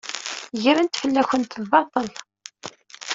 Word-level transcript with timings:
Gren-d 0.61 0.93
fell-awent 1.01 1.57
lbaṭel. 1.63 2.09